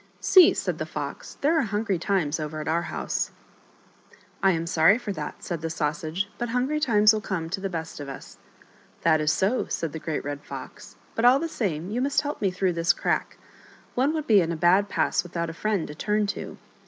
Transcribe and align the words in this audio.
"See," 0.33 0.55
said 0.55 0.79
the 0.79 0.87
Fox," 0.87 1.35
there 1.41 1.55
are 1.59 1.61
hungry 1.61 1.99
times 1.99 2.39
over 2.39 2.59
at 2.59 2.67
our 2.67 2.81
house'' 2.81 3.29
titovtu 4.11 4.15
t£fft 4.15 4.15
(Cfrcaf 4.15 4.15
IfUdiTotcall^ 4.15 4.17
upont^&aufsage^" 4.17 4.41
I 4.43 4.51
am 4.53 4.65
sorry 4.65 4.97
for 4.97 5.11
that," 5.11 5.43
said 5.43 5.61
the 5.61 5.69
Sausage;" 5.69 6.29
but 6.39 6.49
hungry 6.49 6.79
times 6.79 7.13
will 7.13 7.21
come 7.21 7.49
to 7.51 7.61
the 7.61 7.69
best 7.69 7.99
of 7.99 8.09
us."" 8.09 8.37
That 9.03 9.21
is 9.21 9.31
so," 9.31 9.67
said 9.67 9.93
the 9.93 9.99
Great 9.99 10.25
Red 10.25 10.41
Fox," 10.43 10.95
but, 11.15 11.23
all 11.23 11.37
the 11.37 11.47
same, 11.47 11.91
you 11.91 12.01
must 12.01 12.21
help 12.21 12.41
me 12.41 12.49
through 12.49 12.73
this 12.73 12.93
crack. 12.93 13.37
One 13.93 14.11
would 14.15 14.25
be 14.25 14.41
in 14.41 14.51
a 14.51 14.55
bad 14.55 14.89
pass 14.89 15.21
without 15.21 15.51
a 15.51 15.53
friend 15.53 15.87
to 15.87 15.93
turn 15.93 16.25
to." 16.33 16.57